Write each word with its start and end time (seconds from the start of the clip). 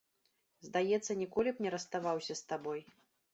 Здаецца, 0.67 1.17
ніколі 1.19 1.53
б 1.59 1.67
не 1.67 1.73
расставаўся 1.77 2.33
з 2.41 2.49
табой. 2.55 2.81